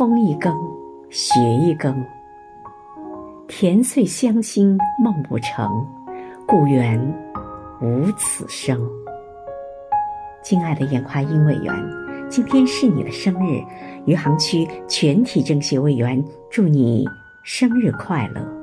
[0.00, 0.50] 风一更，
[1.10, 1.94] 雪一更。
[3.46, 5.86] 甜碎乡心梦不成，
[6.48, 6.98] 故园
[7.82, 8.80] 无此声。
[10.42, 11.74] 亲爱的严华英委员，
[12.30, 13.62] 今天是你的生日，
[14.06, 17.06] 余杭区全体政协委员，祝你
[17.42, 18.59] 生日快乐。